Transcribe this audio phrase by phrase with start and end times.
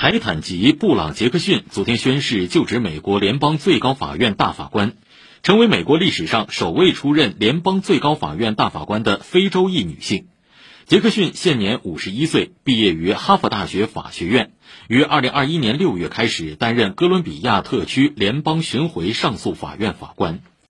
[0.00, 4.92] 凯坦吉·布朗杰克逊昨天宣誓就职美国联邦最高法院大法官，
[5.42, 10.28] 成为美国历史上首位出任联邦最高法院大法官的非洲裔女性。
[10.86, 14.52] 杰克逊现年五十一岁，毕业于哈佛大学法学院，
[14.86, 20.38] 于二零二一年六月开始担任哥伦比亚特区联邦巡回上诉法院法官。